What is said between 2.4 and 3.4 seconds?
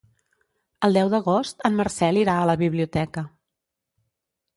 la biblioteca.